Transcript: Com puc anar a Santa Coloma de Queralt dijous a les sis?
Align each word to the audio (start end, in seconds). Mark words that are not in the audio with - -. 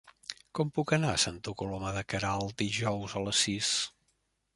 Com 0.59 0.69
puc 0.77 0.93
anar 0.95 1.11
a 1.17 1.19
Santa 1.23 1.53
Coloma 1.59 1.91
de 1.97 2.03
Queralt 2.13 2.55
dijous 2.63 3.15
a 3.21 3.23
les 3.27 3.43
sis? 3.49 3.71